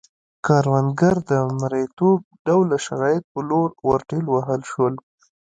[0.45, 4.93] کروندګر د مریتوب ډوله شرایطو په لور ورټېل وهل شول